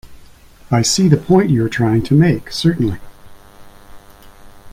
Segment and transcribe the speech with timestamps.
[0.71, 2.97] I see the point you are trying to make, certainly.